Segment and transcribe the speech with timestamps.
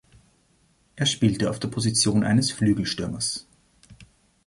[0.95, 3.45] Er spielte auf der Position eines Flügelstürmers.